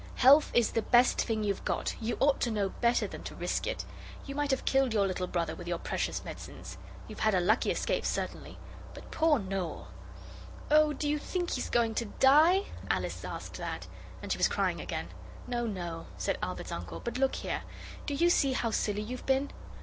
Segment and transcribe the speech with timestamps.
[0.15, 3.67] Health is the best thing you've got; you ought to know better than to risk
[3.67, 3.85] it.
[4.25, 6.79] You might have killed your little brother with your precious medicines.
[7.07, 8.57] You've had a lucky escape, certainly.
[8.95, 9.89] But poor Noel!'
[10.71, 13.85] 'Oh, do you think he's going to die?' Alice asked that,
[14.23, 15.09] and she was crying again.
[15.45, 17.61] 'No, no,' said Albert's uncle; 'but look here.
[18.07, 19.51] Do you see how silly you've been?